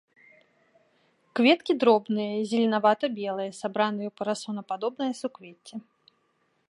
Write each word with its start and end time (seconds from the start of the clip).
Кветкі 1.39 1.73
дробныя, 1.83 2.35
зеленавата-белыя, 2.53 3.55
сабраныя 3.61 4.07
ў 4.09 4.13
парасонападобнае 4.23 5.13
суквецце. 5.21 5.75